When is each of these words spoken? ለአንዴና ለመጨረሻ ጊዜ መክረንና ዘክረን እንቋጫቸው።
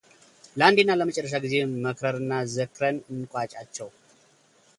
ለአንዴና 0.59 0.91
ለመጨረሻ 0.99 1.33
ጊዜ 1.43 1.53
መክረንና 1.83 2.31
ዘክረን 2.55 2.97
እንቋጫቸው። 3.13 3.89